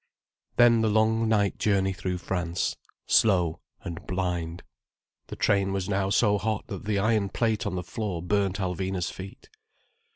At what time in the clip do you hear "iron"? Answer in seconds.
6.97-7.29